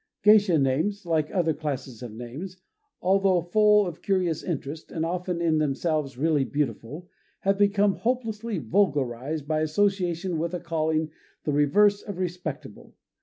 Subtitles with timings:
[0.23, 2.57] Geisha names, like other classes of names,
[3.03, 7.07] although full of curious interest, and often in themselves really beautiful,
[7.41, 11.11] have become hopelessly vulgarized by association with a calling
[11.43, 12.95] the reverse of respectable.